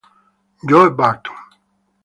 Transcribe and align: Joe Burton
Joe 0.67 0.89
Burton 0.97 1.37